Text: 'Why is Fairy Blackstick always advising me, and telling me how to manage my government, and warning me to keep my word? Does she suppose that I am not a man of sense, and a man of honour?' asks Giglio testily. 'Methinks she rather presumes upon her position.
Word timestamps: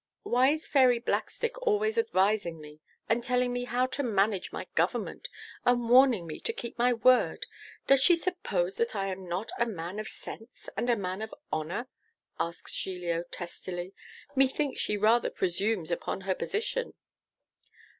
'Why 0.23 0.49
is 0.49 0.67
Fairy 0.67 0.97
Blackstick 0.99 1.59
always 1.61 1.95
advising 1.95 2.59
me, 2.59 2.79
and 3.07 3.23
telling 3.23 3.53
me 3.53 3.65
how 3.65 3.85
to 3.85 4.01
manage 4.01 4.51
my 4.51 4.65
government, 4.73 5.27
and 5.63 5.89
warning 5.89 6.25
me 6.25 6.39
to 6.39 6.51
keep 6.53 6.75
my 6.75 6.91
word? 6.91 7.45
Does 7.85 8.01
she 8.01 8.15
suppose 8.15 8.77
that 8.77 8.95
I 8.95 9.09
am 9.09 9.29
not 9.29 9.51
a 9.59 9.67
man 9.67 9.99
of 9.99 10.07
sense, 10.07 10.67
and 10.75 10.89
a 10.89 10.95
man 10.95 11.21
of 11.21 11.31
honour?' 11.53 11.87
asks 12.39 12.75
Giglio 12.81 13.25
testily. 13.29 13.93
'Methinks 14.35 14.81
she 14.81 14.97
rather 14.97 15.29
presumes 15.29 15.91
upon 15.91 16.21
her 16.21 16.33
position. 16.33 16.95